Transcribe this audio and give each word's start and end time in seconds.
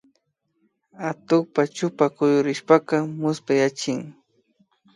Atukpa 1.09 1.61
chupa 1.75 2.05
kuyurishpaka 2.15 2.95
muspayachin 3.19 3.99